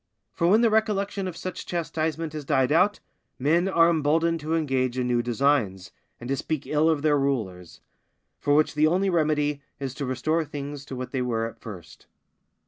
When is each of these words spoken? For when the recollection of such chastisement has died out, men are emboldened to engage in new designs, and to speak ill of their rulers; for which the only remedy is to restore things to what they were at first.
For 0.33 0.47
when 0.47 0.61
the 0.61 0.71
recollection 0.71 1.27
of 1.27 1.37
such 1.37 1.63
chastisement 1.67 2.33
has 2.33 2.43
died 2.43 2.71
out, 2.71 2.99
men 3.37 3.67
are 3.67 3.87
emboldened 3.87 4.39
to 4.39 4.55
engage 4.55 4.97
in 4.97 5.05
new 5.07 5.21
designs, 5.21 5.91
and 6.19 6.27
to 6.29 6.35
speak 6.35 6.65
ill 6.65 6.89
of 6.89 7.03
their 7.03 7.19
rulers; 7.19 7.81
for 8.39 8.55
which 8.55 8.73
the 8.73 8.87
only 8.87 9.11
remedy 9.11 9.61
is 9.79 9.93
to 9.93 10.05
restore 10.07 10.43
things 10.43 10.85
to 10.85 10.95
what 10.95 11.11
they 11.11 11.21
were 11.21 11.45
at 11.45 11.59
first. 11.61 12.07